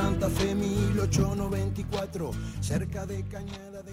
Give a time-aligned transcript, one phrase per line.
[0.00, 2.30] Santa Fe 1894,
[2.60, 3.92] cerca de Cañada de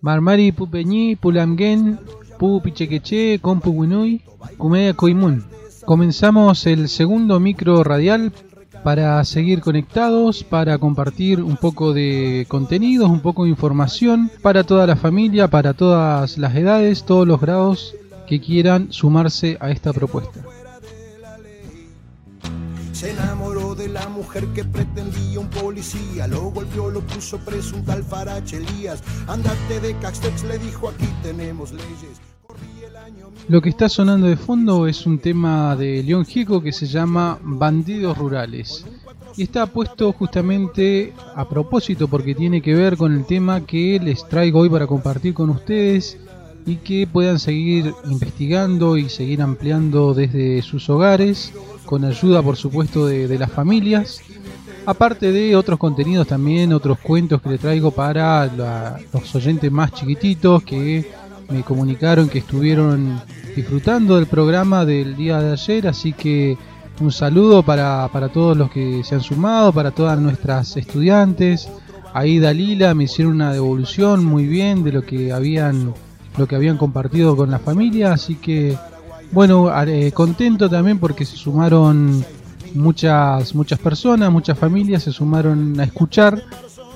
[0.00, 2.00] Marmari Pupeñi, Pulamgen,
[2.36, 4.22] Pu Pichequeche, Compu Winui,
[4.58, 5.44] Cumedia Coimun.
[5.84, 8.32] Comenzamos el segundo micro radial
[8.82, 14.84] para seguir conectados, para compartir un poco de contenidos, un poco de información para toda
[14.88, 17.94] la familia, para todas las edades, todos los grados
[18.26, 20.40] que quieran sumarse a esta propuesta.
[22.92, 23.55] Se enamoró
[23.88, 29.02] la mujer que pretendía un policía, lo golpeó, lo puso preso un tal Farache Elías.
[29.26, 32.20] Andate de Castex, le dijo aquí tenemos leyes.
[33.48, 37.38] Lo que está sonando de fondo es un tema de León Gieco que se llama
[37.42, 38.84] Bandidos Rurales.
[39.36, 44.26] Y está puesto justamente a propósito porque tiene que ver con el tema que les
[44.28, 46.18] traigo hoy para compartir con ustedes
[46.66, 51.52] y que puedan seguir investigando y seguir ampliando desde sus hogares,
[51.84, 54.20] con ayuda por supuesto de, las familias,
[54.84, 58.50] aparte de otros contenidos también, otros cuentos que le traigo para
[59.12, 61.08] los oyentes más chiquititos que
[61.48, 63.22] me comunicaron que estuvieron
[63.54, 66.58] disfrutando del programa del día de ayer, así que
[66.98, 71.68] un saludo para, para todos los que se han sumado, para todas nuestras estudiantes.
[72.12, 75.92] Ahí Dalila me hicieron una devolución muy bien de lo que habían
[76.36, 78.76] lo que habían compartido con la familia, así que
[79.32, 82.24] bueno, eh, contento también porque se sumaron
[82.74, 86.42] muchas muchas personas, muchas familias se sumaron a escuchar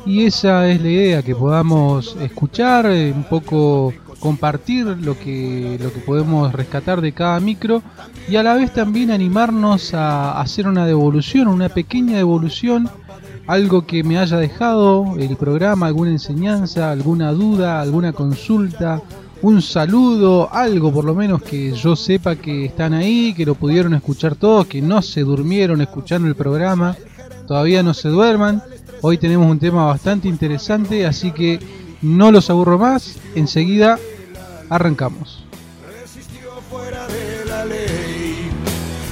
[0.06, 5.92] y esa es la idea que podamos escuchar eh, un poco compartir lo que, lo
[5.92, 7.82] que podemos rescatar de cada micro
[8.28, 12.88] y a la vez también animarnos a hacer una devolución, una pequeña devolución,
[13.46, 19.02] algo que me haya dejado el programa, alguna enseñanza, alguna duda, alguna consulta,
[19.42, 23.94] un saludo, algo por lo menos que yo sepa que están ahí, que lo pudieron
[23.94, 26.96] escuchar todos, que no se durmieron escuchando el programa,
[27.46, 28.62] todavía no se duerman.
[29.02, 31.58] Hoy tenemos un tema bastante interesante, así que
[32.02, 33.98] no los aburro más, enseguida
[34.68, 35.44] arrancamos.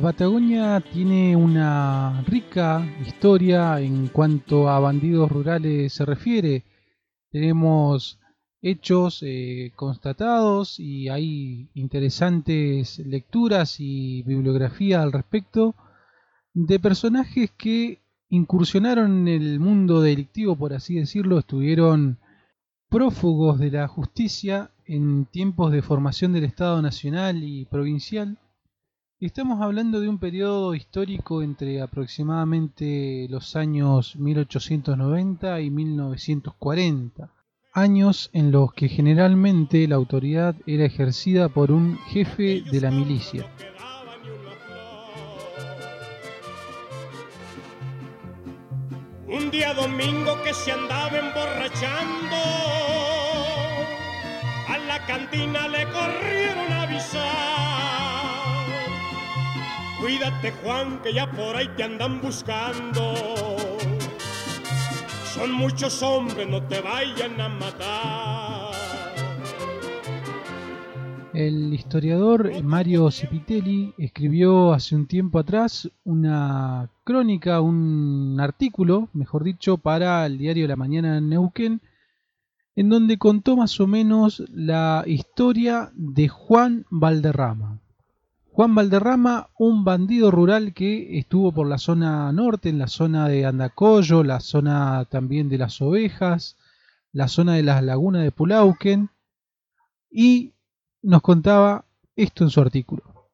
[0.00, 6.64] Patagonia tiene una rica historia en cuanto a bandidos rurales se refiere.
[7.30, 8.18] Tenemos
[8.62, 15.74] hechos eh, constatados y hay interesantes lecturas y bibliografía al respecto
[16.54, 17.98] de personajes que
[18.30, 22.18] incursionaron en el mundo delictivo, por así decirlo, estuvieron
[22.88, 28.38] prófugos de la justicia en tiempos de formación del Estado Nacional y provincial
[29.22, 37.28] Estamos hablando de un periodo histórico entre aproximadamente los años 1890 y 1940,
[37.74, 43.44] años en los que generalmente la autoridad era ejercida por un jefe de la milicia.
[49.28, 52.36] Un día domingo que se andaba emborrachando,
[54.66, 57.69] a la cantina le corrieron a avisar
[60.00, 63.14] Cuídate Juan, que ya por ahí te andan buscando.
[65.34, 68.70] Son muchos hombres, no te vayan a matar.
[71.34, 79.76] El historiador Mario Cipitelli escribió hace un tiempo atrás una crónica, un artículo, mejor dicho,
[79.78, 81.82] para el diario La Mañana Neuquén,
[82.74, 87.80] en donde contó más o menos la historia de Juan Valderrama.
[88.52, 93.46] Juan Valderrama, un bandido rural que estuvo por la zona norte, en la zona de
[93.46, 96.56] Andacollo, la zona también de las ovejas,
[97.12, 99.10] la zona de las lagunas de Pulauquen,
[100.10, 100.52] y
[101.00, 101.84] nos contaba
[102.16, 103.30] esto en su artículo.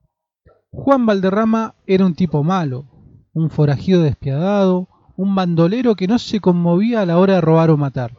[0.70, 2.84] Juan Valderrama era un tipo malo,
[3.32, 4.86] un forajido despiadado,
[5.16, 8.12] un bandolero que no se conmovía a la hora de robar o matar.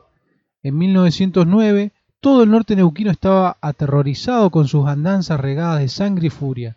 [0.63, 6.31] En 1909, todo el norte neuquino estaba aterrorizado con sus andanzas regadas de sangre y
[6.31, 6.75] furia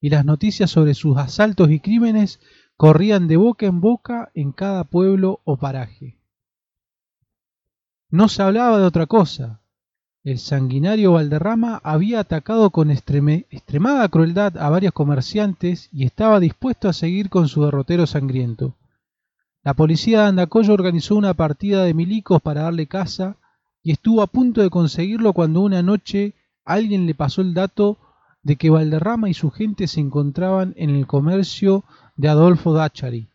[0.00, 2.40] y las noticias sobre sus asaltos y crímenes
[2.76, 6.18] corrían de boca en boca en cada pueblo o paraje.
[8.08, 9.60] No se hablaba de otra cosa.
[10.24, 16.92] El sanguinario Valderrama había atacado con extremada crueldad a varios comerciantes y estaba dispuesto a
[16.92, 18.76] seguir con su derrotero sangriento.
[19.62, 23.36] La policía de Andacoyo organizó una partida de milicos para darle caza
[23.82, 27.98] y estuvo a punto de conseguirlo cuando una noche alguien le pasó el dato
[28.42, 31.84] de que Valderrama y su gente se encontraban en el comercio
[32.16, 33.28] de Adolfo Dachary.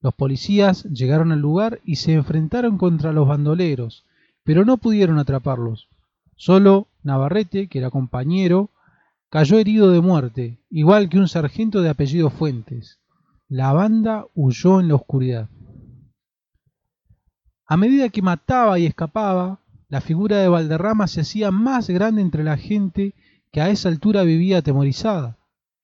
[0.00, 4.04] Los policías llegaron al lugar y se enfrentaron contra los bandoleros,
[4.44, 5.88] pero no pudieron atraparlos.
[6.36, 8.70] Solo Navarrete, que era compañero,
[9.28, 13.00] cayó herido de muerte, igual que un sargento de apellido Fuentes.
[13.48, 15.48] La banda huyó en la oscuridad.
[17.66, 22.44] A medida que mataba y escapaba, la figura de Valderrama se hacía más grande entre
[22.44, 23.14] la gente
[23.52, 25.36] que a esa altura vivía atemorizada.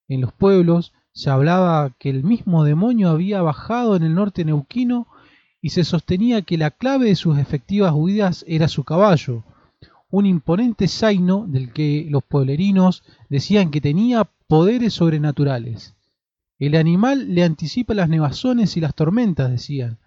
[0.09, 5.07] En los pueblos se hablaba que el mismo demonio había bajado en el norte neuquino
[5.61, 9.45] y se sostenía que la clave de sus efectivas huidas era su caballo,
[10.11, 15.95] un imponente zaino del que los pueblerinos decían que tenía poderes sobrenaturales.
[16.59, 19.99] El animal le anticipa las nevazones y las tormentas, decían,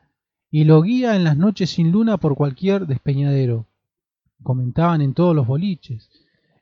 [0.50, 3.66] y lo guía en las noches sin luna por cualquier despeñadero.
[4.44, 6.10] Comentaban en todos los boliches.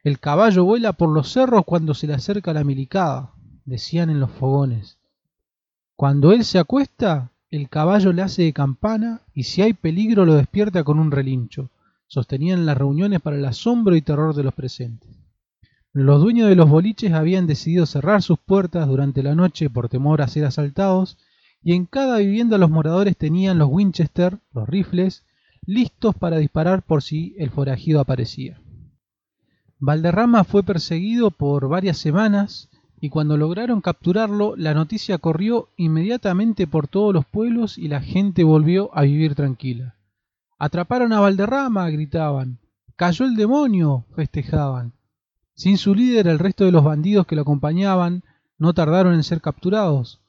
[0.06, 3.32] El caballo vuela por los cerros cuando se le acerca la milicada,
[3.66, 5.00] decían en los fogones.
[5.96, 10.36] Cuando él se acuesta, el caballo le hace de campana y si hay peligro lo
[10.36, 11.72] despierta con un relincho.
[12.06, 15.10] Sostenían las reuniones para el asombro y terror de los presentes.
[15.92, 20.22] Los dueños de los boliches habían decidido cerrar sus puertas durante la noche por temor
[20.22, 21.18] a ser asaltados
[21.64, 25.24] y en cada vivienda los moradores tenían los Winchester, los rifles,
[25.66, 28.62] listos para disparar por si el forajido aparecía.
[29.86, 36.88] Valderrama fue perseguido por varias semanas y cuando lograron capturarlo la noticia corrió inmediatamente por
[36.88, 39.94] todos los pueblos y la gente volvió a vivir tranquila.
[40.58, 42.58] Atraparon a Valderrama, gritaban.
[42.96, 44.94] Cayó el demonio, festejaban.
[45.54, 48.24] Sin su líder el resto de los bandidos que lo acompañaban
[48.58, 50.20] no tardaron en ser capturados.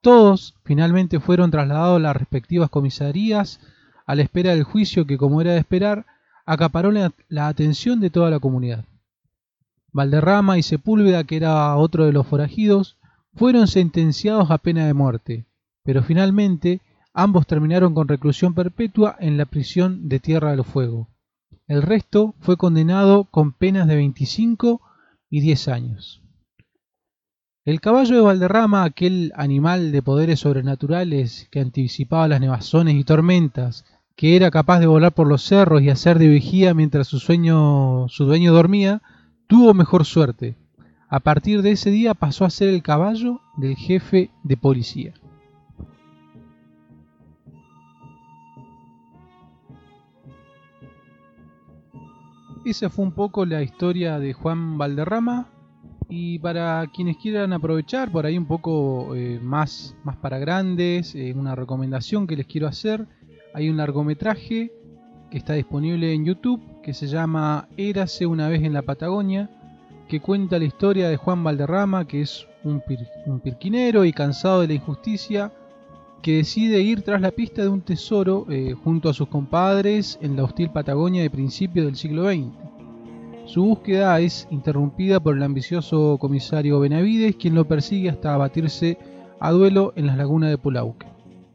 [0.00, 3.60] Todos finalmente fueron trasladados a las respectivas comisarías
[4.06, 6.04] a la espera del juicio que, como era de esperar,
[6.46, 8.84] acaparó la, la atención de toda la comunidad.
[9.94, 12.98] Valderrama y Sepúlveda, que era otro de los forajidos,
[13.34, 15.46] fueron sentenciados a pena de muerte,
[15.84, 16.80] pero finalmente
[17.14, 21.08] ambos terminaron con reclusión perpetua en la prisión de Tierra del Fuego.
[21.68, 24.82] El resto fue condenado con penas de 25
[25.30, 26.22] y 10 años.
[27.64, 33.84] El caballo de Valderrama, aquel animal de poderes sobrenaturales que anticipaba las nevazones y tormentas,
[34.16, 38.06] que era capaz de volar por los cerros y hacer de vigía mientras su, sueño,
[38.08, 39.00] su dueño dormía,
[39.46, 40.56] tuvo mejor suerte.
[41.08, 45.14] A partir de ese día pasó a ser el caballo del jefe de policía.
[52.64, 55.48] Esa fue un poco la historia de Juan Valderrama.
[56.08, 61.32] Y para quienes quieran aprovechar por ahí un poco eh, más, más para grandes, eh,
[61.34, 63.06] una recomendación que les quiero hacer.
[63.54, 64.70] Hay un largometraje
[65.30, 69.48] que está disponible en YouTube que se llama Érase una vez en la Patagonia,
[70.06, 72.82] que cuenta la historia de Juan Valderrama, que es un,
[73.40, 75.50] pirquinero y cansado de la injusticia,
[76.20, 80.36] que decide ir tras la pista de un tesoro eh, junto a sus compadres en
[80.36, 82.52] la hostil Patagonia de principios del siglo XX.
[83.46, 88.98] Su búsqueda es interrumpida por el ambicioso comisario Benavides, quien lo persigue hasta abatirse
[89.40, 91.06] a duelo en las lagunas de Pulauque,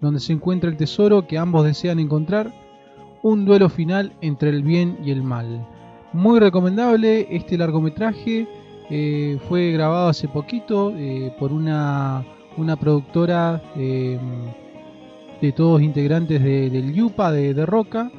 [0.02, 2.52] donde se encuentra el tesoro que ambos desean encontrar
[3.22, 5.66] un duelo final entre el bien y el mal.
[6.14, 8.48] Muy recomendable este largometraje,
[8.90, 12.26] eh, fue grabado hace poquito eh, por una,
[12.58, 14.20] una productora eh,
[15.40, 18.12] de todos integrantes del Yupa de, de, Roca,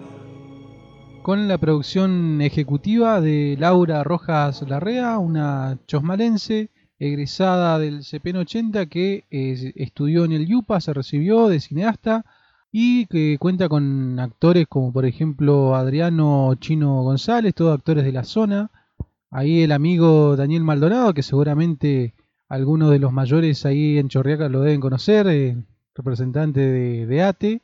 [1.22, 9.24] con la producción ejecutiva de Laura Rojas Larrea, una chosmalense egresada del CPN 80 que
[9.30, 12.24] estudió en el Yupa, se recibió de cineasta
[12.72, 18.24] y que cuenta con actores como por ejemplo Adriano Chino González, todos actores de la
[18.24, 18.70] zona.
[19.30, 22.14] Ahí el amigo Daniel Maldonado, que seguramente
[22.48, 25.56] algunos de los mayores ahí en Chorriaca lo deben conocer, eh,
[25.94, 27.62] representante de, ATE.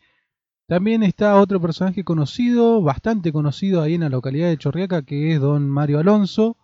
[0.69, 5.41] También está otro personaje conocido, bastante conocido ahí en la localidad de Chorriaca, que es
[5.41, 6.57] don Mario Alonso,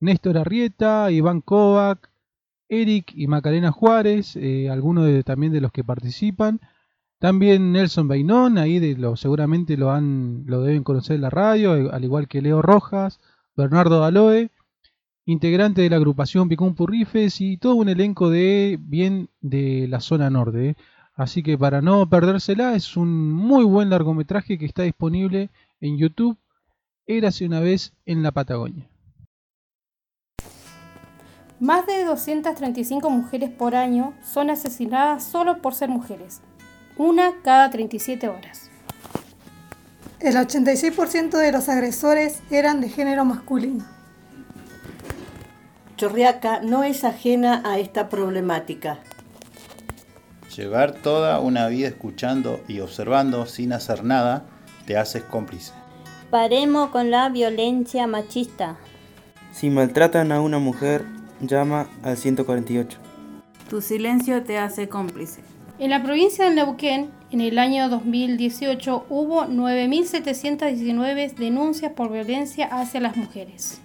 [0.00, 2.10] Néstor Arrieta, Iván Kovac,
[2.68, 6.60] Eric y Macarena Juárez, eh, algunos también de los que participan.
[7.24, 11.74] También Nelson Bainón, ahí de lo, seguramente lo, han, lo deben conocer en la radio,
[11.74, 13.18] eh, al igual que Leo Rojas,
[13.56, 14.50] Bernardo Daloe,
[15.24, 20.28] integrante de la agrupación Picón Purrifes y todo un elenco de bien de la zona
[20.28, 20.68] norte.
[20.68, 20.76] Eh.
[21.14, 25.48] Así que para no perdérsela, es un muy buen largometraje que está disponible
[25.80, 26.36] en YouTube.
[27.06, 28.86] Érase una vez en la Patagonia.
[31.58, 36.42] Más de 235 mujeres por año son asesinadas solo por ser mujeres.
[36.96, 38.70] Una cada 37 horas.
[40.20, 43.84] El 86% de los agresores eran de género masculino.
[45.96, 48.98] Chorriaca no es ajena a esta problemática.
[50.56, 54.44] Llevar toda una vida escuchando y observando sin hacer nada
[54.86, 55.72] te haces cómplice.
[56.30, 58.76] Paremos con la violencia machista.
[59.52, 61.04] Si maltratan a una mujer,
[61.40, 62.98] llama al 148.
[63.68, 65.53] Tu silencio te hace cómplice.
[65.84, 73.00] En la provincia de Neuquén, en el año 2018, hubo 9.719 denuncias por violencia hacia
[73.00, 73.82] las mujeres.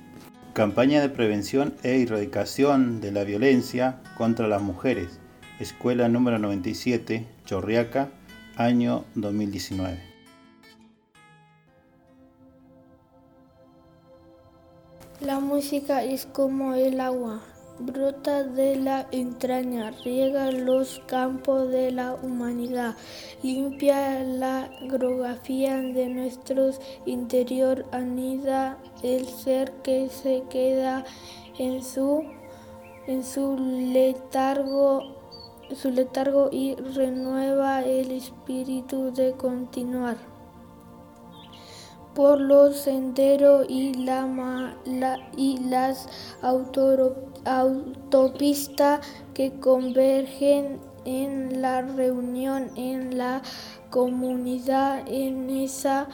[0.53, 5.19] Campaña de prevención e erradicación de la violencia contra las mujeres.
[5.59, 8.07] Escuela número 97, Chorriaca,
[8.55, 9.99] año 2019.
[15.19, 17.41] La música es como el agua,
[17.79, 22.95] brota de la entraña, riega los campos de la humanidad,
[23.41, 26.71] limpia la geografía de nuestro
[27.05, 31.05] interior, anida el ser que se queda
[31.57, 32.23] en su,
[33.07, 35.19] en su letargo
[35.75, 40.17] su letargo y renueva el espíritu de continuar.
[42.15, 44.25] Por los senderos y, la,
[45.37, 46.09] y las
[47.45, 53.41] autopistas que convergen en la reunión, en la
[53.89, 56.07] comunidad, en esa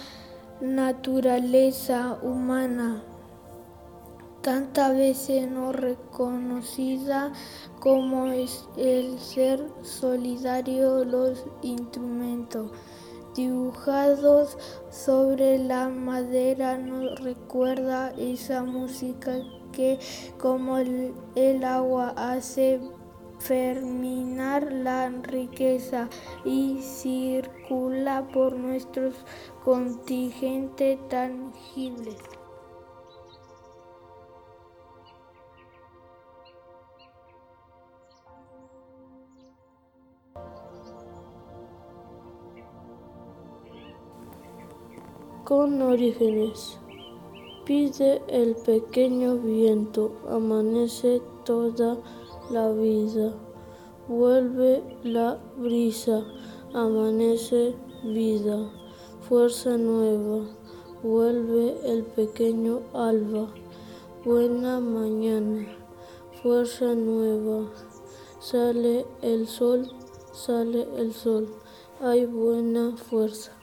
[0.62, 3.04] naturaleza humana
[4.46, 7.34] tantas veces no reconocida
[7.80, 12.70] como es el ser solidario, los instrumentos
[13.36, 14.56] dibujados
[14.92, 19.36] sobre la madera nos recuerda esa música
[19.76, 20.00] que
[20.40, 22.80] como el, agua hace
[23.40, 26.10] ferminar la riqueza
[26.46, 29.14] y circula por nuestros
[29.64, 32.16] contingentes tangibles.
[45.46, 46.80] con orígenes.
[47.66, 51.98] Pide el pequeño viento, amanece toda
[52.52, 53.34] la vida.
[54.08, 56.24] Vuelve la brisa,
[56.76, 58.70] amanece vida.
[59.28, 60.46] Fuerza nueva,
[61.02, 63.52] vuelve el pequeño alba.
[64.24, 65.66] Buena mañana,
[66.44, 67.72] fuerza nueva.
[68.40, 69.88] Sale el sol,
[70.34, 71.48] sale el sol.
[72.00, 73.55] Hay buena fuerza.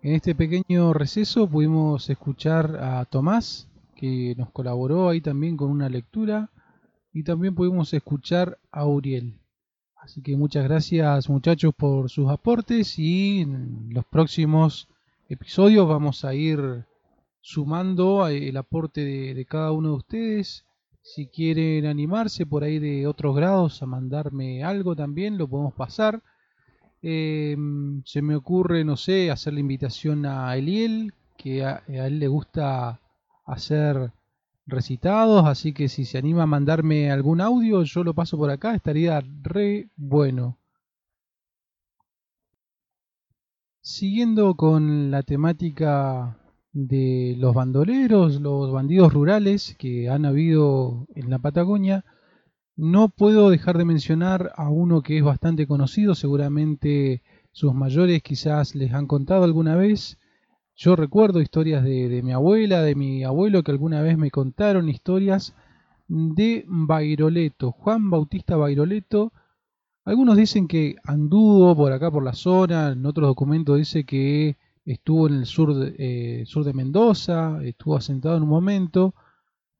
[0.00, 5.88] En este pequeño receso pudimos escuchar a Tomás, que nos colaboró ahí también con una
[5.88, 6.50] lectura,
[7.12, 9.40] y también pudimos escuchar a Uriel.
[9.96, 14.86] Así que muchas gracias muchachos por sus aportes y en los próximos
[15.28, 16.84] episodios vamos a ir
[17.40, 20.64] sumando el aporte de, de cada uno de ustedes.
[21.02, 26.22] Si quieren animarse por ahí de otros grados a mandarme algo también, lo podemos pasar.
[27.02, 32.28] Em, se me ocurre, no sé, hacer la invitación a Eliel, que a, él le
[32.28, 33.00] gusta
[33.46, 34.12] hacer
[34.66, 38.74] recitados, así que si se anima a mandarme algún audio, yo lo paso por acá,
[38.74, 40.58] estaría re bueno.
[43.80, 46.36] Siguiendo con la temática
[46.72, 52.04] de los bandoleros, los bandidos rurales que han habido en la Patagonia,
[52.78, 58.76] no puedo dejar de mencionar a uno que es bastante conocido, seguramente sus mayores quizás
[58.76, 60.16] les han contado alguna vez.
[60.76, 65.56] Yo recuerdo historias de, mi abuela, de mi abuelo, que alguna vez me contaron historias
[66.06, 69.32] de Bairoleto, Juan Bautista Bairoleto.
[70.04, 75.26] Algunos dicen que anduvo por acá por la zona, en otros documentos dice que estuvo
[75.26, 79.16] en el sur de, eh, sur de Mendoza, estuvo asentado en un momento.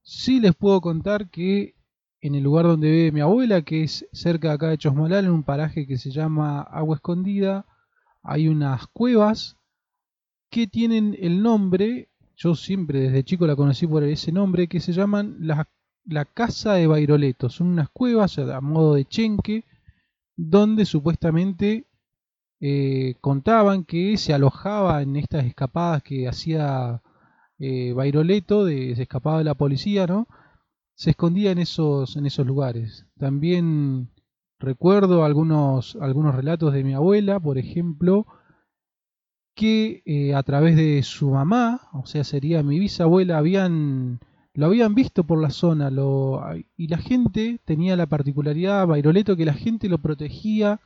[0.02, 1.77] Sí les puedo contar que
[2.20, 5.30] en el lugar donde vive mi abuela, que es cerca de acá de Chosmalal, en
[5.30, 7.66] un paraje que se llama Agua Escondida,
[8.22, 9.56] hay unas cuevas
[10.50, 14.92] que tienen el nombre, yo siempre desde chico la conocí por ese nombre, que se
[14.92, 15.66] llaman la,
[16.34, 17.50] Casa de Bairoleto.
[17.50, 19.64] Son unas cuevas a modo de chenque,
[20.37, 21.87] donde supuestamente
[22.60, 27.02] eh, contaban que se alojaba en estas escapadas que hacía
[27.58, 30.26] eh, Bairoleto, de, se escapaba de la policía, ¿no?
[30.99, 33.07] Se escondía en esos, en esos lugares.
[33.19, 34.11] También
[34.59, 38.26] recuerdo algunos, algunos relatos de mi abuela, por ejemplo,
[39.55, 44.19] que eh, a través de su mamá, o sea, sería mi bisabuela, habían
[44.55, 46.43] lo habían visto por la zona lo,
[46.76, 50.81] y la gente tenía la particularidad, Bairoleto, que la gente lo protegía,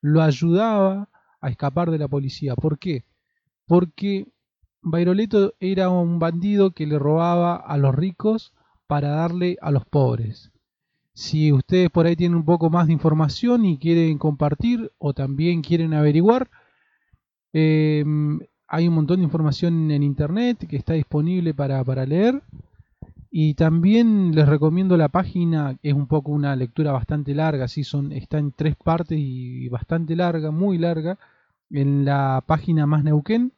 [0.00, 1.08] lo ayudaba
[1.40, 2.54] a escapar de la policía.
[2.54, 3.06] ¿Por qué?
[3.66, 4.28] Porque
[4.82, 8.52] Bairoleto era un bandido que le robaba a los ricos
[8.88, 10.50] para darle a los pobres.
[11.12, 15.62] Si ustedes por ahí tienen un poco más de información y quieren compartir o también
[15.62, 16.48] quieren averiguar,
[17.52, 22.42] em, hay un montón de información en internet que está disponible para, para leer.
[23.30, 28.12] Y también les recomiendo la página, es un poco una lectura bastante larga, sí, son,
[28.12, 31.18] está en tres partes y bastante larga, muy larga,
[31.70, 33.52] en la página Más Neuquén.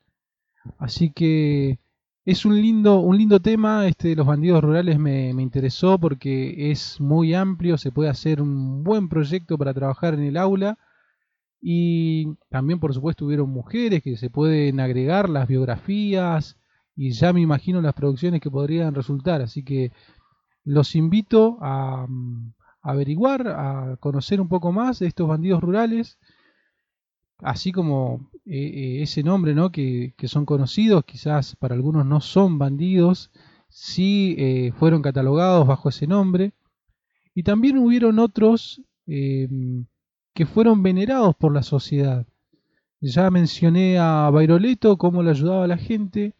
[0.78, 1.78] Así que
[2.30, 6.70] es un lindo, un lindo tema, este de los bandidos rurales me, me, interesó porque
[6.70, 10.78] es muy amplio, se puede hacer un buen proyecto para trabajar en el aula
[11.60, 16.56] y también por supuesto hubieron mujeres que se pueden agregar las biografías
[16.94, 19.90] y ya me imagino las producciones que podrían resultar, así que
[20.62, 26.16] los invito a, a averiguar, a conocer un poco más de estos bandidos rurales
[27.42, 29.70] así como eh, eh, ese nombre ¿no?
[29.70, 33.30] Que, son conocidos, quizás para algunos no son bandidos,
[33.68, 36.52] sí eh, fueron catalogados bajo ese nombre.
[37.34, 39.86] Y también hubieron otros em,
[40.34, 42.26] que fueron venerados por la sociedad.
[43.00, 46.34] Ya mencioné a Bairoleto, cómo le ayudaba a la gente.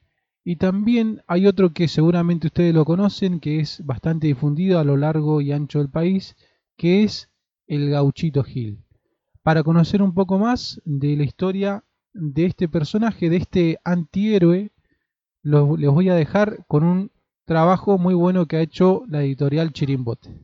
[0.45, 4.97] Y también hay otro que seguramente ustedes lo conocen, que es bastante difundido a lo
[4.97, 6.37] largo y ancho del país,
[6.77, 7.31] que es
[7.67, 8.85] el gauchito Gil
[9.51, 14.71] para conocer un poco más de la historia de este personaje, de este antihéroe,
[15.43, 17.11] les voy a dejar con un
[17.47, 20.39] trabajo muy bueno que ha hecho la editorial Chirimbote.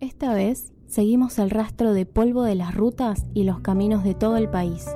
[0.00, 4.38] Esta vez seguimos el rastro de polvo de las rutas y los caminos de todo
[4.38, 4.86] el país.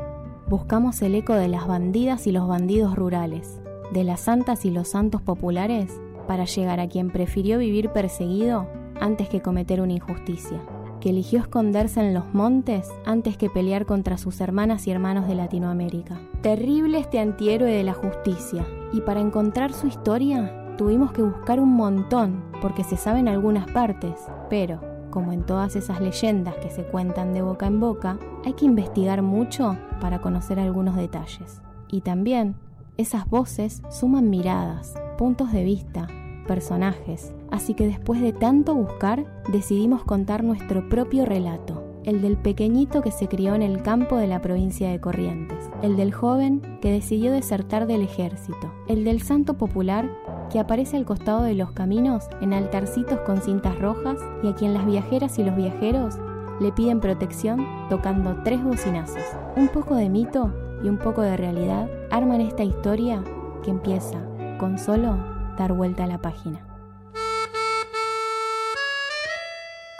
[0.49, 3.61] Buscamos el eco de las bandidas y los bandidos rurales,
[3.93, 8.67] de las santas y los santos populares, para llegar a quien prefirió vivir perseguido
[9.01, 10.61] antes que cometer una injusticia,
[11.01, 15.35] que eligió esconderse en los montes antes que pelear contra sus hermanas y hermanos de
[15.35, 16.19] Latinoamérica.
[16.43, 21.71] Terrible este antihéroe de la justicia, y para encontrar su historia tuvimos que buscar un
[21.71, 24.15] montón, porque se sabe en algunas partes,
[24.49, 24.81] pero,
[25.11, 29.23] como en todas esas leyendas que se cuentan de boca en boca, hay que investigar
[29.23, 31.63] mucho para conocer algunos detalles.
[31.89, 32.55] Y también,
[32.97, 36.07] esas voces suman miradas, puntos de vista,
[36.47, 43.03] personajes, así que después de tanto buscar, decidimos contar nuestro propio relato, el del pequeñito
[43.03, 46.93] que se crió en el campo de la provincia de Corrientes, el del joven que
[46.93, 50.09] decidió desertar del ejército, el del santo popular
[50.51, 54.73] que aparece al costado de los caminos en altarcitos con cintas rojas y a quien
[54.73, 56.19] las viajeras y los viajeros
[56.61, 59.23] le piden protección tocando tres bocinazos.
[59.57, 63.23] Un poco de mito y un poco de realidad arman esta historia
[63.63, 64.19] que empieza
[64.59, 65.17] con solo
[65.59, 66.68] dar vuelta a la página.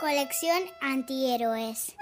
[0.09, 1.95] Colección Antihéroes.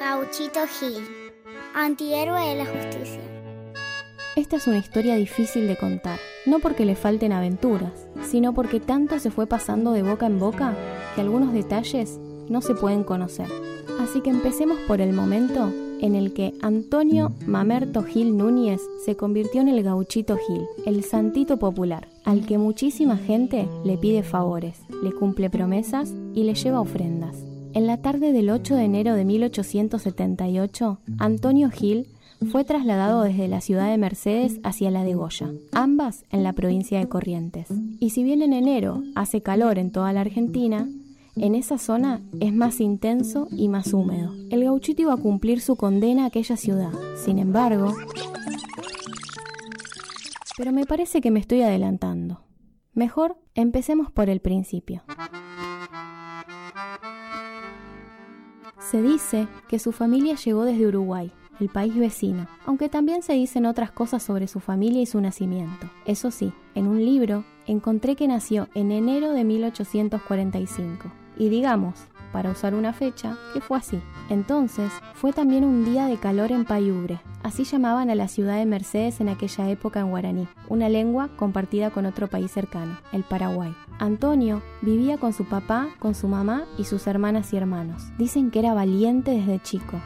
[0.00, 1.06] Gauchito Gil.
[1.74, 3.20] Antihéroe de la justicia.
[4.36, 7.92] Esta es una historia difícil de contar, no porque le falten aventuras,
[8.22, 10.74] sino porque tanto se fue pasando de boca en boca
[11.14, 12.16] que algunos detalles
[12.48, 13.48] no se pueden conocer.
[14.00, 19.60] Así que empecemos por el momento en el que Antonio Mamerto Gil Núñez se convirtió
[19.60, 25.12] en el gauchito Gil, el santito popular, al que muchísima gente le pide favores, le
[25.12, 27.36] cumple promesas y le lleva ofrendas.
[27.72, 32.08] En la tarde del 8 de enero de 1878, Antonio Gil
[32.50, 36.98] fue trasladado desde la ciudad de Mercedes hacia la de Goya, ambas en la provincia
[36.98, 37.68] de Corrientes.
[38.00, 40.88] Y si bien en enero hace calor en toda la Argentina,
[41.40, 44.34] en esa zona es más intenso y más húmedo.
[44.50, 46.92] El gauchito iba a cumplir su condena a aquella ciudad.
[47.16, 47.94] Sin embargo...
[50.58, 52.42] Pero me parece que me estoy adelantando.
[52.92, 55.02] Mejor empecemos por el principio.
[58.78, 63.64] Se dice que su familia llegó desde Uruguay, el país vecino, aunque también se dicen
[63.64, 65.88] otras cosas sobre su familia y su nacimiento.
[66.04, 71.94] Eso sí, en un libro encontré que nació en enero de 1845 y digamos,
[72.32, 73.98] para usar una fecha, que fue así.
[74.28, 78.66] Entonces, fue también un día de calor en Payubre, así llamaban a la ciudad de
[78.66, 83.74] Mercedes en aquella época en guaraní, una lengua compartida con otro país cercano, el Paraguay.
[83.98, 88.02] Antonio vivía con su papá, con su mamá y sus hermanas y hermanos.
[88.18, 89.98] Dicen que era valiente desde chico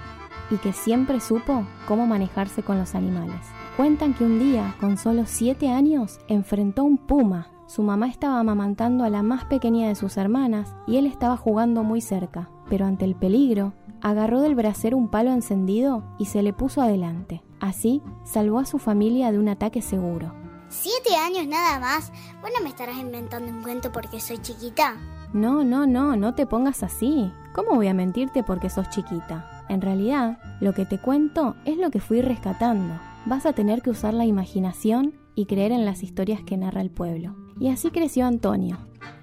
[0.52, 3.40] y que siempre supo cómo manejarse con los animales.
[3.76, 9.04] Cuentan que un día, con solo 7 años, enfrentó un puma su mamá estaba amamantando
[9.04, 13.04] a la más pequeña de sus hermanas y él estaba jugando muy cerca, pero ante
[13.04, 13.72] el peligro,
[14.02, 17.42] agarró del brasero un palo encendido y se le puso adelante.
[17.60, 20.34] Así, salvó a su familia de un ataque seguro.
[20.68, 22.12] ¿Siete años nada más?
[22.40, 24.96] Bueno, me estarás inventando un cuento porque soy chiquita.
[25.32, 27.32] No, no, no, no te pongas así.
[27.54, 29.64] ¿Cómo voy a mentirte porque sos chiquita?
[29.68, 33.00] En realidad, lo que te cuento es lo que fui rescatando.
[33.24, 36.90] Vas a tener que usar la imaginación y creer en las historias que narra el
[36.90, 37.43] pueblo.
[37.58, 38.78] Y así creció Antonio,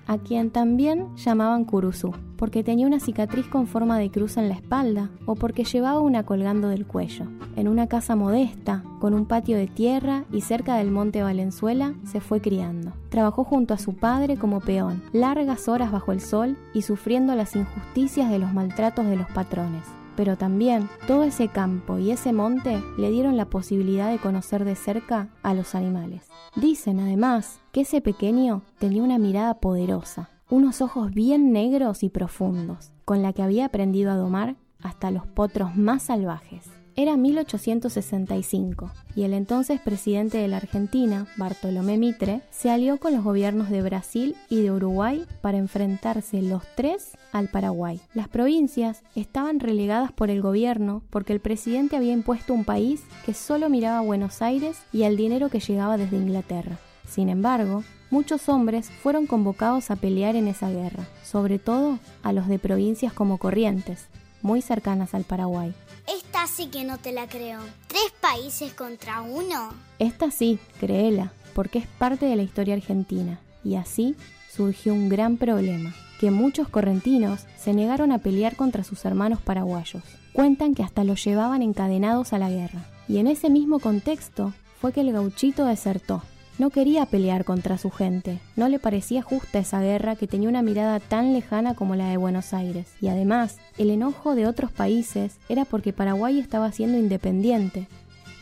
[0.07, 4.55] a quien también llamaban Curuzú, porque tenía una cicatriz con forma de cruz en la
[4.55, 7.25] espalda o porque llevaba una colgando del cuello.
[7.55, 12.21] En una casa modesta, con un patio de tierra y cerca del monte Valenzuela, se
[12.21, 12.93] fue criando.
[13.09, 17.55] Trabajó junto a su padre como peón, largas horas bajo el sol y sufriendo las
[17.55, 19.83] injusticias de los maltratos de los patrones
[20.21, 24.75] pero también todo ese campo y ese monte le dieron la posibilidad de conocer de
[24.75, 26.29] cerca a los animales.
[26.55, 32.91] Dicen además que ese pequeño tenía una mirada poderosa, unos ojos bien negros y profundos,
[33.03, 36.69] con la que había aprendido a domar hasta los potros más salvajes.
[36.97, 43.23] Era 1865 y el entonces presidente de la Argentina, Bartolomé Mitre, se alió con los
[43.23, 48.01] gobiernos de Brasil y de Uruguay para enfrentarse los tres al Paraguay.
[48.13, 53.33] Las provincias estaban relegadas por el gobierno porque el presidente había impuesto un país que
[53.33, 56.77] solo miraba a Buenos Aires y al dinero que llegaba desde Inglaterra.
[57.07, 62.47] Sin embargo, muchos hombres fueron convocados a pelear en esa guerra, sobre todo a los
[62.47, 64.07] de provincias como Corrientes,
[64.41, 65.73] muy cercanas al Paraguay.
[66.07, 67.59] Esta sí que no te la creo.
[67.87, 69.73] ¿Tres países contra uno?
[69.99, 73.39] Esta sí, créela, porque es parte de la historia argentina.
[73.63, 74.15] Y así
[74.49, 80.03] surgió un gran problema, que muchos correntinos se negaron a pelear contra sus hermanos paraguayos.
[80.33, 82.85] Cuentan que hasta los llevaban encadenados a la guerra.
[83.07, 86.23] Y en ese mismo contexto fue que el gauchito desertó,
[86.61, 90.61] no quería pelear contra su gente, no le parecía justa esa guerra que tenía una
[90.61, 92.93] mirada tan lejana como la de Buenos Aires.
[93.01, 97.87] Y además, el enojo de otros países era porque Paraguay estaba siendo independiente,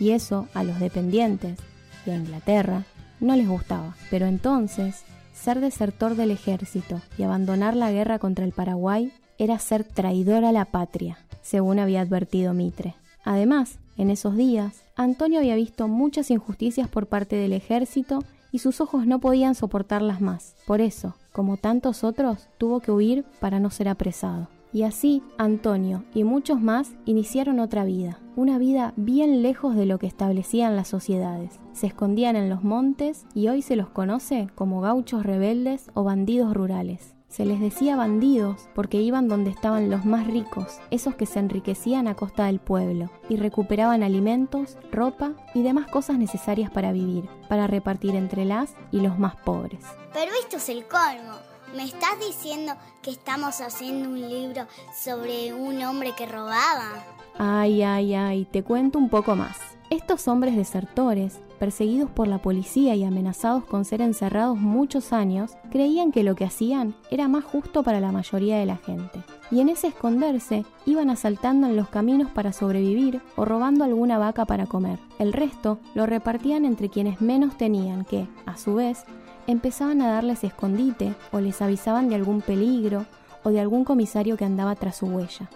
[0.02, 1.60] y eso a los dependientes
[2.06, 2.84] y a Inglaterra
[3.22, 3.96] no les gustaba.
[4.10, 5.04] Pero entonces,
[5.34, 10.52] ser desertor del ejército y abandonar la guerra contra el Paraguay era ser traidor a
[10.52, 12.96] la patria, según había advertido Mitre.
[13.24, 18.20] Además, en esos días, Antonio había visto muchas injusticias por parte del ejército
[18.52, 20.58] y sus ojos no podían soportarlas más.
[20.68, 24.50] Por eso, como tantos otros, tuvo que huir para no ser apresado.
[24.74, 30.00] Y así, Antonio y muchos más iniciaron otra vida, una vida bien lejos de lo
[30.00, 31.62] que establecían las sociedades.
[31.72, 36.54] Se escondían en los montes y hoy se los conoce como gauchos rebeldes o bandidos
[36.54, 37.16] rurales.
[37.30, 42.08] Se les decía bandidos porque iban donde estaban los más ricos, esos que se enriquecían
[42.08, 47.68] a costa del pueblo, y recuperaban alimentos, ropa y demás cosas necesarias para vivir, para
[47.68, 49.86] repartir entre las y los más pobres.
[50.12, 51.38] Pero esto es el colmo.
[51.76, 54.66] ¿Me estás diciendo que estamos haciendo un libro
[55.00, 57.06] sobre un hombre que robaba?
[57.38, 59.56] Ay, ay, ay, te cuento un poco más.
[59.92, 66.12] Estos hombres desertores perseguidos por la policía y amenazados con ser encerrados muchos años, creían
[66.12, 69.24] que lo que hacían era más justo para la mayoría de la gente.
[69.52, 74.46] Y en ese esconderse iban asaltando en los caminos para sobrevivir o robando alguna vaca
[74.46, 75.00] para comer.
[75.20, 79.04] El resto lo repartían entre quienes menos tenían que, a su vez,
[79.46, 83.06] empezaban a darles escondite o les avisaban de algún peligro
[83.44, 85.50] o de algún comisario que andaba tras su huella.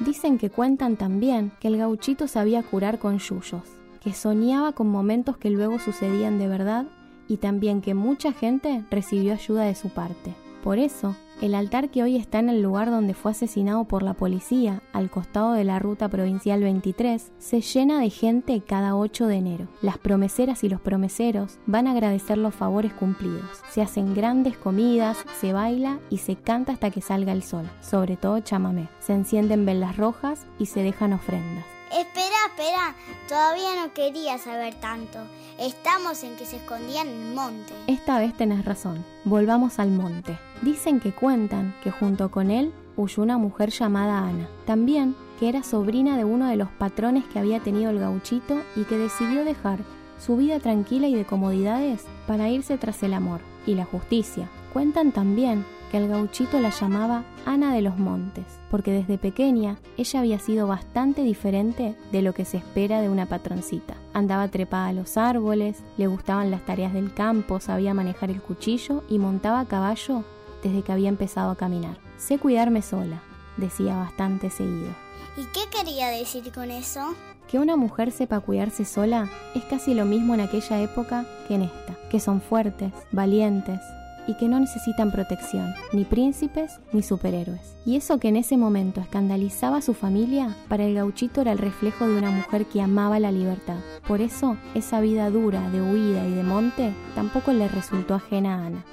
[0.00, 3.62] Dicen que cuentan también que el gauchito sabía curar con yuyos,
[4.02, 6.86] que soñaba con momentos que luego sucedían de verdad
[7.28, 10.34] y también que mucha gente recibió ayuda de su parte.
[10.64, 14.14] Por eso, el altar que hoy está en el lugar donde fue asesinado por la
[14.14, 19.36] policía, al costado de la ruta provincial 23, se llena de gente cada 8 de
[19.36, 19.68] enero.
[19.82, 23.62] Las promeseras y los promeseros van a agradecer los favores cumplidos.
[23.70, 28.16] Se hacen grandes comidas, se baila y se canta hasta que salga el sol, sobre
[28.16, 28.88] todo chamamé.
[29.00, 31.64] Se encienden velas rojas y se dejan ofrendas.
[31.92, 32.94] Espera, espera,
[33.28, 35.18] todavía no quería saber tanto.
[35.58, 37.74] Estamos en que se escondían en el monte.
[37.86, 39.04] Esta vez tenés razón.
[39.24, 40.38] Volvamos al monte.
[40.62, 44.48] Dicen que cuentan que junto con él huyó una mujer llamada Ana.
[44.64, 48.84] También que era sobrina de uno de los patrones que había tenido el gauchito y
[48.84, 49.80] que decidió dejar
[50.18, 54.48] su vida tranquila y de comodidades para irse tras el amor y la justicia.
[54.72, 60.20] Cuentan también que el gauchito la llamaba Ana de los Montes, porque desde pequeña ella
[60.20, 63.94] había sido bastante diferente de lo que se espera de una patroncita.
[64.14, 69.04] Andaba trepada a los árboles, le gustaban las tareas del campo, sabía manejar el cuchillo
[69.10, 70.24] y montaba a caballo
[70.62, 71.98] desde que había empezado a caminar.
[72.16, 73.20] Sé cuidarme sola,
[73.58, 74.88] decía bastante seguido.
[75.36, 77.14] ¿Y qué quería decir con eso?
[77.48, 81.62] Que una mujer sepa cuidarse sola es casi lo mismo en aquella época que en
[81.62, 83.80] esta, que son fuertes, valientes,
[84.26, 87.76] y que no necesitan protección, ni príncipes ni superhéroes.
[87.84, 91.58] Y eso que en ese momento escandalizaba a su familia, para el gauchito era el
[91.58, 93.78] reflejo de una mujer que amaba la libertad.
[94.06, 98.66] Por eso, esa vida dura de huida y de monte tampoco le resultó ajena a
[98.66, 98.84] Ana.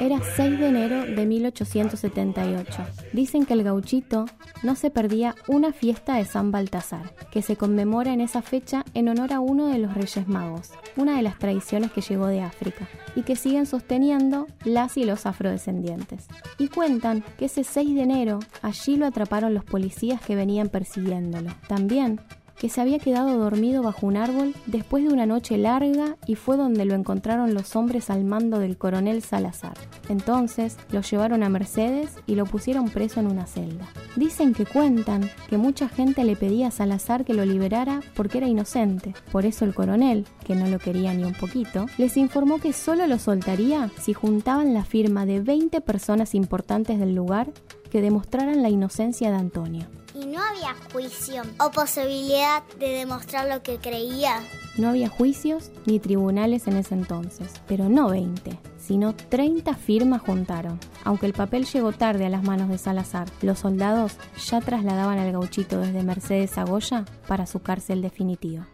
[0.00, 2.82] Era 6 de enero de 1878.
[3.12, 4.26] Dicen que el gauchito
[4.64, 9.08] no se perdía una fiesta de San Baltasar, que se conmemora en esa fecha en
[9.08, 12.88] honor a uno de los Reyes Magos, una de las tradiciones que llegó de África,
[13.14, 16.26] y que siguen sosteniendo las y los afrodescendientes.
[16.58, 21.50] Y cuentan que ese 6 de enero allí lo atraparon los policías que venían persiguiéndolo.
[21.68, 22.20] También
[22.58, 26.56] que se había quedado dormido bajo un árbol después de una noche larga y fue
[26.56, 29.74] donde lo encontraron los hombres al mando del coronel Salazar.
[30.08, 33.88] Entonces lo llevaron a Mercedes y lo pusieron preso en una celda.
[34.16, 38.48] Dicen que cuentan que mucha gente le pedía a Salazar que lo liberara porque era
[38.48, 39.14] inocente.
[39.32, 43.06] Por eso el coronel, que no lo quería ni un poquito, les informó que solo
[43.06, 47.52] lo soltaría si juntaban la firma de 20 personas importantes del lugar
[47.90, 49.86] que demostraran la inocencia de Antonio.
[50.14, 54.40] ¿Y no había juicio o posibilidad de demostrar lo que creía?
[54.78, 60.78] No había juicios ni tribunales en ese entonces, pero no 20, sino 30 firmas juntaron.
[61.02, 65.32] Aunque el papel llegó tarde a las manos de Salazar, los soldados ya trasladaban al
[65.32, 68.68] gauchito desde Mercedes a Goya para su cárcel definitiva.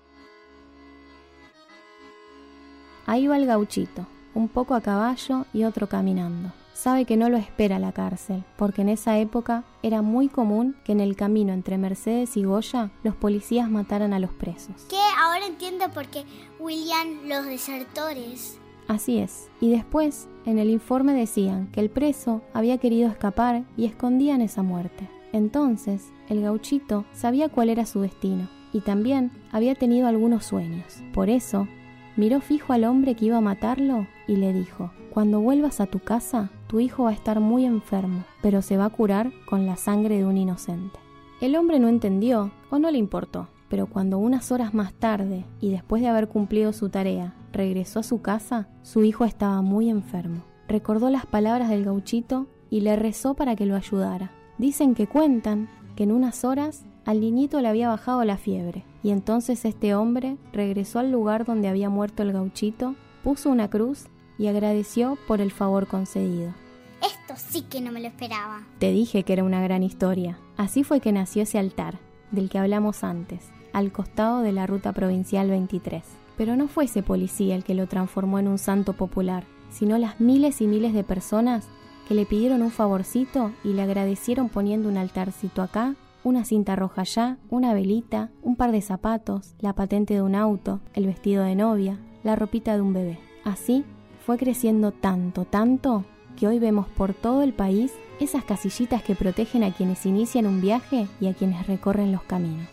[3.06, 7.36] Ahí va el gauchito, un poco a caballo y otro caminando sabe que no lo
[7.36, 11.76] espera la cárcel, porque en esa época era muy común que en el camino entre
[11.76, 14.86] Mercedes y Goya los policías mataran a los presos.
[14.88, 14.96] ¿Qué?
[15.18, 16.24] Ahora entiendo por qué
[16.58, 18.58] William los desertores.
[18.88, 19.50] Así es.
[19.60, 24.62] Y después, en el informe decían que el preso había querido escapar y escondían esa
[24.62, 25.06] muerte.
[25.34, 31.02] Entonces, el gauchito sabía cuál era su destino y también había tenido algunos sueños.
[31.12, 31.68] Por eso,
[32.16, 35.98] miró fijo al hombre que iba a matarlo y le dijo, cuando vuelvas a tu
[35.98, 39.76] casa, tu hijo va a estar muy enfermo, pero se va a curar con la
[39.76, 41.00] sangre de un inocente.
[41.40, 45.70] El hombre no entendió o no le importó, pero cuando unas horas más tarde, y
[45.70, 50.44] después de haber cumplido su tarea, regresó a su casa, su hijo estaba muy enfermo.
[50.68, 54.30] Recordó las palabras del gauchito y le rezó para que lo ayudara.
[54.56, 59.10] Dicen que cuentan que en unas horas al niñito le había bajado la fiebre, y
[59.10, 64.06] entonces este hombre regresó al lugar donde había muerto el gauchito, puso una cruz
[64.40, 66.54] y agradeció por el favor concedido.
[67.02, 68.62] Esto sí que no me lo esperaba.
[68.78, 70.38] Te dije que era una gran historia.
[70.56, 71.98] Así fue que nació ese altar,
[72.30, 76.02] del que hablamos antes, al costado de la ruta provincial 23.
[76.38, 80.20] Pero no fue ese policía el que lo transformó en un santo popular, sino las
[80.20, 81.68] miles y miles de personas
[82.08, 87.02] que le pidieron un favorcito y le agradecieron poniendo un altarcito acá, una cinta roja
[87.02, 91.56] allá, una velita, un par de zapatos, la patente de un auto, el vestido de
[91.56, 93.18] novia, la ropita de un bebé.
[93.44, 93.84] Así
[94.30, 96.04] fue creciendo tanto, tanto,
[96.36, 97.90] que hoy vemos por todo el país
[98.20, 102.68] esas casillitas que protegen a quienes inician un viaje y a quienes recorren los caminos.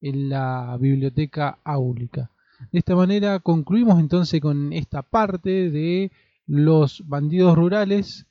[0.00, 2.30] en la biblioteca áulica.
[2.72, 6.12] De esta manera concluimos entonces con esta parte de
[6.46, 8.26] los bandidos rurales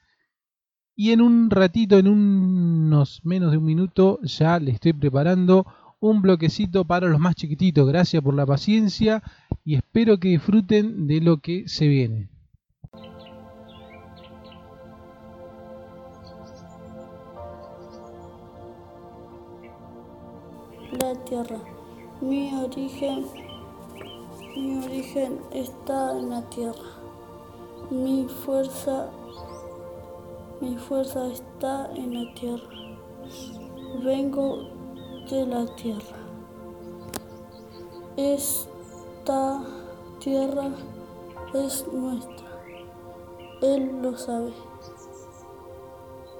[0.96, 5.66] y en un ratito, en unos menos de un minuto, ya le estoy preparando
[6.04, 7.88] un bloquecito para los más chiquititos.
[7.88, 9.24] Gracias por la paciencia
[9.64, 12.30] y espero que disfruten de lo que se viene.
[20.92, 21.58] La tierra.
[22.20, 23.26] Mi origen,
[24.58, 27.00] mi origen está en la tierra.
[27.90, 29.10] Mi fuerza,
[30.60, 32.68] mi fuerza está en la tierra.
[34.04, 34.73] Vengo
[35.30, 36.18] de la tierra.
[38.18, 39.64] Esta
[40.20, 40.70] tierra
[41.54, 42.48] es nuestra.
[43.62, 44.54] Él lo sabe.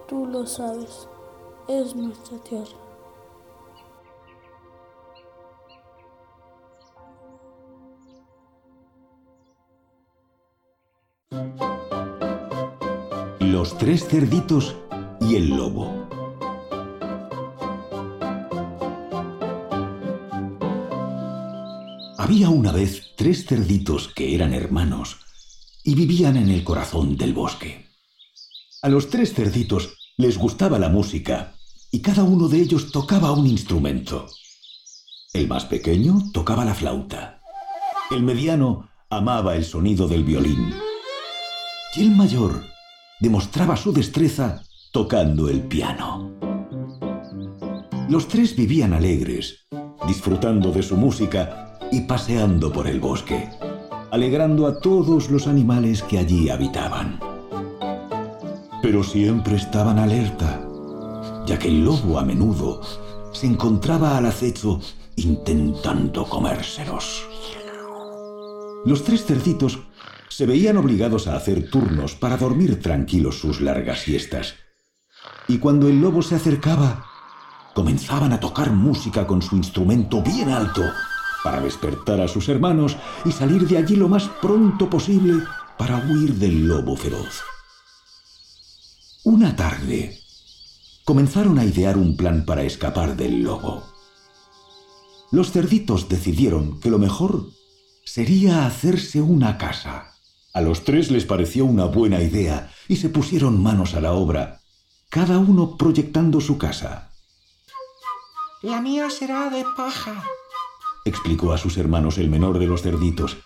[0.08, 1.08] Tú lo sabes.
[1.68, 2.78] Es nuestra tierra.
[13.40, 14.76] Los tres cerditos
[15.22, 15.93] y el lobo.
[22.34, 25.18] Había una vez tres cerditos que eran hermanos
[25.84, 27.86] y vivían en el corazón del bosque.
[28.82, 31.54] A los tres cerditos les gustaba la música
[31.92, 34.26] y cada uno de ellos tocaba un instrumento.
[35.32, 37.40] El más pequeño tocaba la flauta.
[38.10, 40.74] El mediano amaba el sonido del violín.
[41.96, 42.64] Y el mayor
[43.20, 46.34] demostraba su destreza tocando el piano.
[48.10, 49.68] Los tres vivían alegres,
[50.08, 53.50] disfrutando de su música y paseando por el bosque,
[54.12, 57.20] alegrando a todos los animales que allí habitaban.
[58.82, 60.62] Pero siempre estaban alerta,
[61.46, 62.82] ya que el lobo a menudo
[63.32, 64.80] se encontraba al acecho
[65.16, 67.28] intentando comérselos.
[68.86, 69.80] Los tres cerditos
[70.30, 74.56] se veían obligados a hacer turnos para dormir tranquilos sus largas siestas.
[75.48, 77.06] Y cuando el lobo se acercaba,
[77.74, 80.84] comenzaban a tocar música con su instrumento bien alto
[81.44, 85.44] para despertar a sus hermanos y salir de allí lo más pronto posible
[85.78, 87.42] para huir del lobo feroz.
[89.26, 90.18] Una tarde,
[91.06, 93.84] comenzaron a idear un plan para escapar del lobo.
[95.32, 97.48] Los cerditos decidieron que lo mejor
[98.06, 100.14] sería hacerse una casa.
[100.54, 104.62] A los tres les pareció una buena idea y se pusieron manos a la obra,
[105.10, 107.12] cada uno proyectando su casa.
[108.62, 110.24] La mía será de paja,
[111.06, 113.38] explicó a sus hermanos el menor de los cerditos.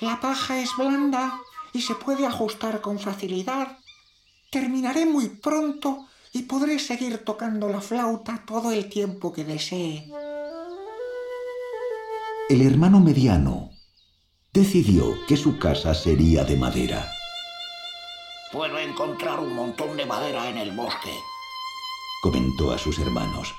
[0.00, 1.40] La paja es blanda
[1.72, 3.78] y se puede ajustar con facilidad.
[4.50, 10.08] Terminaré muy pronto y podré seguir tocando la flauta todo el tiempo que desee.
[12.48, 13.70] El hermano mediano
[14.52, 17.06] decidió que su casa sería de madera.
[18.50, 21.12] Puedo encontrar un montón de madera en el bosque,
[22.22, 23.54] comentó a sus hermanos.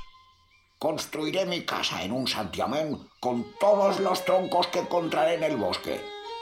[0.80, 6.00] Construiré mi casa en un santiamén con todos los troncos que encontraré en el bosque.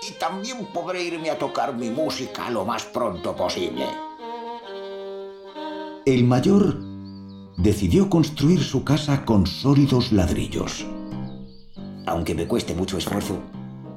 [0.08, 3.88] Y también podré irme a tocar mi música lo más pronto posible.
[6.06, 6.78] El mayor
[7.58, 10.86] decidió construir su casa con sólidos ladrillos.
[12.06, 13.40] Aunque me cueste mucho esfuerzo,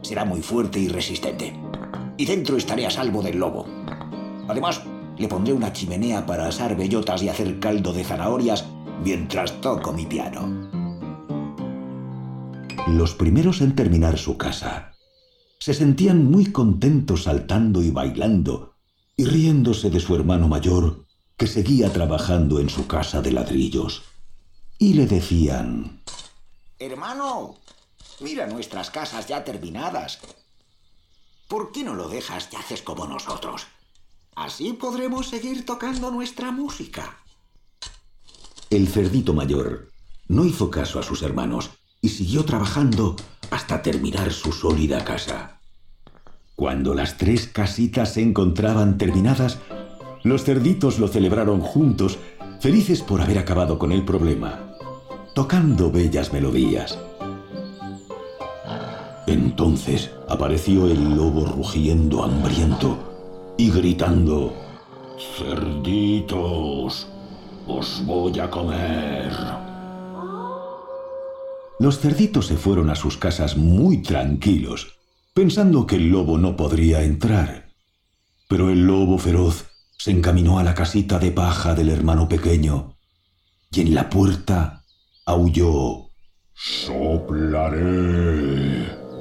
[0.00, 1.52] será muy fuerte y resistente.
[2.16, 3.66] Y dentro estaré a salvo del lobo.
[4.48, 4.80] Además,
[5.18, 8.64] le pondré una chimenea para asar bellotas y hacer caldo de zanahorias
[9.02, 10.70] mientras toco mi piano.
[12.88, 14.92] Los primeros en terminar su casa
[15.58, 18.74] se sentían muy contentos saltando y bailando
[19.16, 21.04] y riéndose de su hermano mayor
[21.36, 24.02] que seguía trabajando en su casa de ladrillos.
[24.78, 26.02] Y le decían...
[26.78, 27.56] Hermano,
[28.20, 30.18] mira nuestras casas ya terminadas.
[31.48, 33.66] ¿Por qué no lo dejas y haces como nosotros?
[34.34, 37.18] Así podremos seguir tocando nuestra música.
[38.70, 39.88] El cerdito mayor
[40.28, 43.16] no hizo caso a sus hermanos y siguió trabajando
[43.50, 45.58] hasta terminar su sólida casa.
[46.54, 49.58] Cuando las tres casitas se encontraban terminadas,
[50.22, 52.18] los cerditos lo celebraron juntos,
[52.60, 54.76] felices por haber acabado con el problema,
[55.34, 56.96] tocando bellas melodías.
[59.26, 64.54] Entonces apareció el lobo rugiendo hambriento y gritando,
[65.36, 67.08] Cerditos,
[67.78, 69.32] os voy a comer.
[71.78, 74.98] Los cerditos se fueron a sus casas muy tranquilos,
[75.32, 77.70] pensando que el lobo no podría entrar.
[78.48, 79.66] Pero el lobo feroz
[79.96, 82.96] se encaminó a la casita de paja del hermano pequeño
[83.70, 84.82] y en la puerta
[85.24, 86.10] aulló.
[86.54, 87.80] Soplaré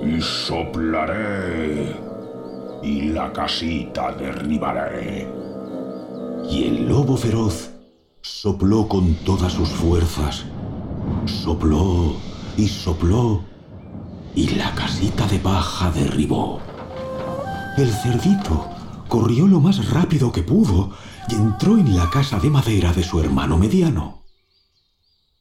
[0.04, 1.95] y soplaré
[2.82, 5.28] y la casita derribaré.
[6.50, 7.69] Y el lobo feroz
[8.22, 10.46] sopló con todas sus fuerzas.
[11.26, 12.16] Sopló
[12.58, 13.44] y sopló
[14.36, 16.62] y la casita de paja derribó.
[17.78, 18.70] El cerdito
[19.08, 20.92] corrió lo más rápido que pudo
[21.30, 24.24] y entró en la casa de madera de su hermano mediano.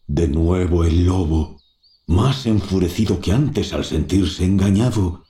[0.07, 1.59] De nuevo el lobo,
[2.07, 5.25] más enfurecido que antes al sentirse engañado,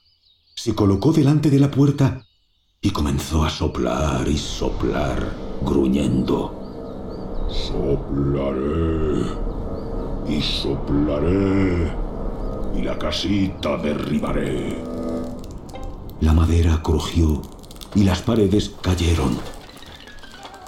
[0.55, 2.27] se colocó delante de la puerta
[2.81, 6.68] y comenzó a soplar y soplar, gruñendo.
[7.51, 9.25] Soplaré
[10.29, 11.91] y soplaré
[12.77, 14.77] y la casita derribaré.
[16.21, 17.43] La madera crujió
[17.95, 19.39] y las paredes cayeron.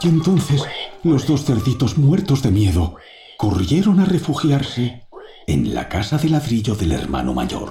[0.03, 0.64] Y entonces
[1.03, 2.97] los dos cerditos muertos de miedo
[3.37, 5.07] corrieron a refugiarse
[5.47, 7.70] en la casa de ladrillo del hermano mayor.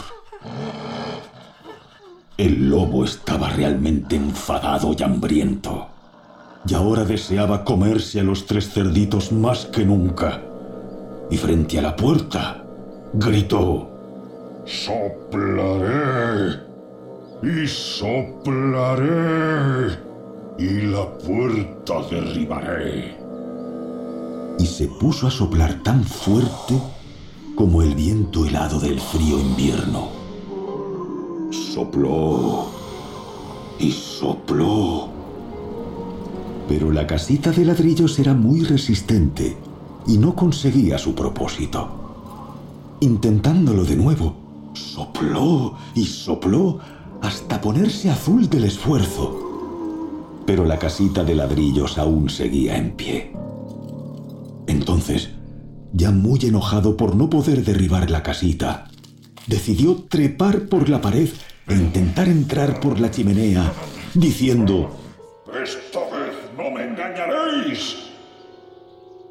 [2.38, 5.88] El lobo estaba realmente enfadado y hambriento,
[6.68, 10.41] y ahora deseaba comerse a los tres cerditos más que nunca.
[11.32, 12.64] Y frente a la puerta,
[13.14, 13.89] gritó,
[14.66, 16.60] Soplaré
[17.41, 19.07] y soplaré
[20.57, 23.18] y la puerta derribaré.
[24.60, 26.80] Y se puso a soplar tan fuerte
[27.55, 30.10] como el viento helado del frío invierno.
[31.51, 32.68] Sopló
[33.80, 35.18] y sopló.
[36.70, 39.57] Pero la casita de ladrillos era muy resistente
[40.05, 42.95] y no conseguía su propósito.
[42.99, 44.36] Intentándolo de nuevo,
[44.74, 46.78] sopló y sopló
[47.24, 50.43] hasta ponerse azul del esfuerzo.
[50.45, 53.34] Pero la casita de ladrillos aún seguía en pie.
[54.67, 55.30] Entonces,
[55.91, 58.91] ya muy enojado por no poder derribar la casita,
[59.47, 61.30] decidió trepar por la pared
[61.67, 63.74] e intentar entrar por la chimenea,
[64.13, 64.91] diciendo,
[65.51, 65.65] me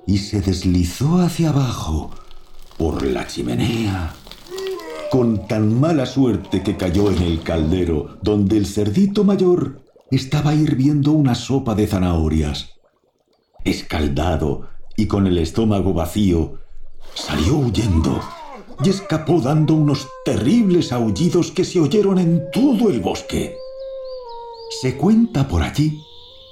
[0.07, 2.11] Y se deslizó hacia abajo,
[2.77, 4.15] por la chimenea,
[5.11, 11.13] con tan mala suerte que cayó en el caldero donde el cerdito mayor estaba hirviendo
[11.13, 12.75] una sopa de zanahorias.
[13.65, 16.59] Escaldado y con el estómago vacío,
[17.15, 18.21] salió huyendo
[18.83, 23.57] y escapó dando unos terribles aullidos que se oyeron en todo el bosque.
[24.81, 26.01] Se cuenta por allí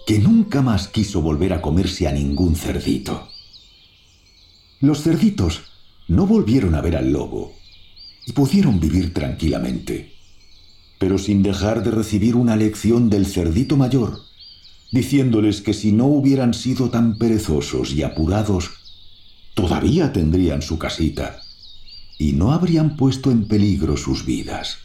[0.06, 3.28] que nunca más quiso volver a comerse a ningún cerdito.
[4.80, 5.62] Los cerditos
[6.06, 7.52] no volvieron a ver al lobo
[8.24, 10.12] y pudieron vivir tranquilamente,
[11.00, 14.20] pero sin dejar de recibir una lección del cerdito mayor,
[14.92, 18.70] diciéndoles que si no hubieran sido tan perezosos y apurados,
[19.54, 21.42] todavía tendrían su casita
[22.16, 24.78] y no habrían puesto en peligro sus vidas.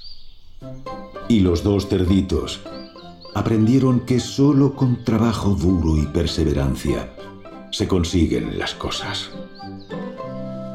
[1.30, 2.60] Y los dos cerditos
[3.34, 7.14] aprendieron que solo con trabajo duro y perseverancia
[7.72, 9.32] se consiguen las cosas.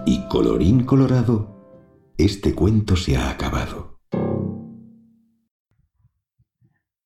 [0.07, 3.99] Y colorín colorado, este cuento se ha acabado.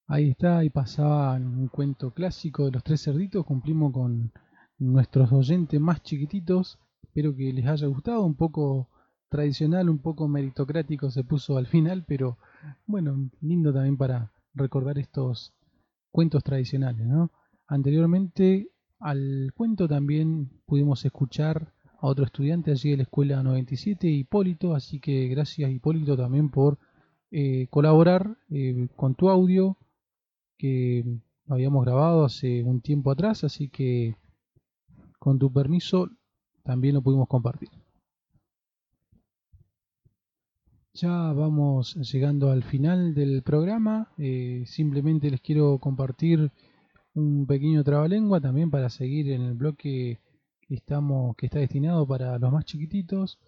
[0.07, 3.45] Ahí está, ahí pasaba un cuento clásico de los tres cerditos.
[3.45, 4.33] Cumplimos con
[4.79, 6.79] nuestros oyentes más chiquititos.
[7.03, 8.23] Espero que les haya gustado.
[8.23, 8.89] Un poco
[9.29, 12.39] tradicional, un poco meritocrático se puso al final, pero
[12.87, 15.55] bueno, lindo también para recordar estos
[16.11, 17.31] cuentos tradicionales, ¿no?
[17.67, 24.75] Anteriormente al cuento también pudimos escuchar a otro estudiante allí de la escuela 97, Hipólito,
[24.75, 26.79] así que gracias Hipólito también por
[27.31, 29.77] eh, colaborar eh, con tu audio
[30.59, 31.05] que
[31.47, 34.17] lo habíamos grabado hace un tiempo atrás, así que
[35.19, 36.11] con tu permiso
[36.65, 37.71] también lo pudimos compartir.
[40.93, 44.09] Ya vamos llegando al final del programa.
[44.19, 46.51] Eh, simplemente les quiero compartir
[47.15, 50.19] un pequeño trabalengua también para seguir en el bloque
[50.61, 53.39] que, estamos, que está destinado para los más chiquititos.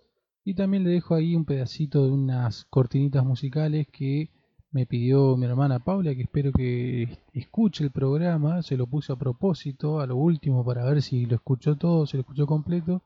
[0.45, 4.31] Y también le dejo ahí un pedacito de unas cortinitas musicales que
[4.71, 8.63] me pidió mi hermana Paula, que espero que escuche el programa.
[8.63, 12.17] Se lo puse a propósito, a lo último, para ver si lo escuchó todo, si
[12.17, 13.03] lo escuchó completo.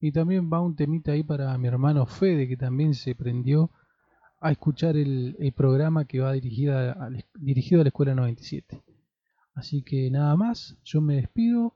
[0.00, 3.70] Y también va un temita ahí para mi hermano Fede, que también se prendió
[4.40, 8.82] a escuchar el, programa que va dirigida dirigido a la Escuela 97.
[9.54, 11.74] Así que nada más, yo me despido.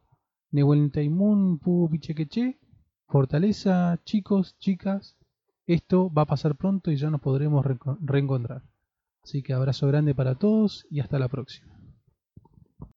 [0.53, 2.61] Nehueltaimun Pu Pichequeche.
[3.09, 5.17] Fortaleza, chicos, chicas.
[5.67, 7.65] Esto va a pasar pronto y ya nos podremos
[8.01, 8.63] reencontrar.
[9.25, 11.73] Así que abrazo grande para todos y hasta la próxima.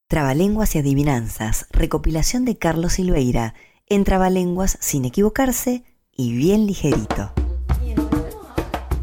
[0.08, 3.54] Trabalenguas y adivinanzas, recopilación de Carlos Silveira
[3.88, 7.32] en Trabalenguas sin equivocarse y bien ligerito.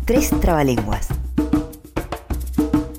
[0.06, 1.08] Tres trabalenguas.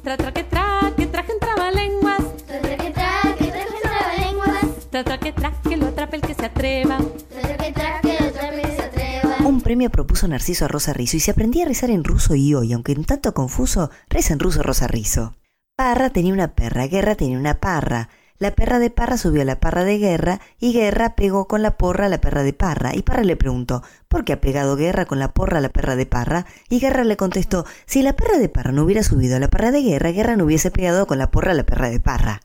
[0.02, 2.22] Tra, tra, que tra, que traje un trabalenguas.
[2.46, 4.90] Tra, tra, que tra, que traje un trabalenguas.
[4.90, 6.98] Tra, tra, que tra, que lo atrape el que se atreva.
[7.28, 9.36] Tra, tra, que tra, que lo atrape el que se atreva.
[9.46, 12.54] Un premio propuso Narciso a Rosa Rizo y se aprendía a rezar en ruso y
[12.54, 15.36] hoy, aunque un tanto confuso, reza en ruso Rosa Rizo.
[15.76, 18.08] Parra tenía una perra, guerra tenía una parra.
[18.38, 21.76] La perra de Parra subió a la parra de Guerra y Guerra pegó con la
[21.76, 22.92] porra a la perra de Parra.
[22.92, 25.94] Y Parra le preguntó, ¿por qué ha pegado Guerra con la porra a la perra
[25.94, 26.44] de Parra?
[26.68, 29.70] Y Guerra le contestó, si la perra de Parra no hubiera subido a la perra
[29.70, 32.40] de Guerra, Guerra no hubiese pegado con la porra a la perra de Parra.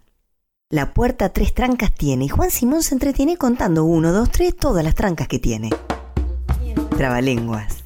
[0.70, 4.84] La puerta tres trancas tiene y Juan Simón se entretiene contando uno, dos, tres, todas
[4.84, 5.72] las trancas que tiene.
[6.96, 7.84] Trabalenguas.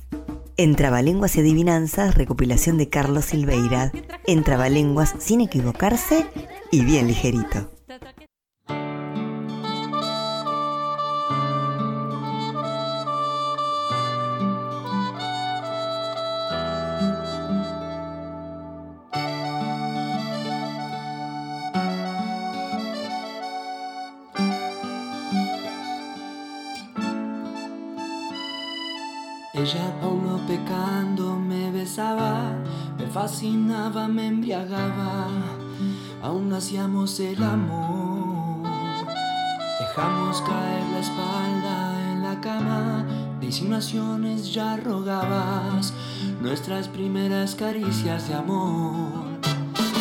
[0.57, 3.93] En Trabalenguas y Adivinanzas, recopilación de Carlos Silveira.
[4.27, 6.27] En Trabalenguas, sin equivocarse
[6.69, 7.72] y bien ligerito.
[31.95, 35.27] Me fascinaba, me embriagaba,
[36.23, 38.63] aún hacíamos el amor.
[39.79, 43.05] Dejamos caer la espalda en la cama,
[43.39, 45.93] de insinuaciones ya rogabas
[46.41, 49.39] nuestras primeras caricias de amor.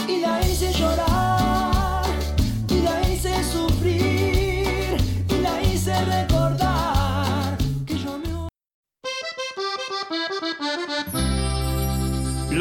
[0.09, 2.07] Y la hice llorar,
[2.70, 4.41] y la hice sufrir,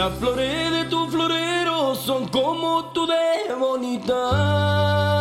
[0.01, 5.20] Las flores de tu florero son como tú de bonita.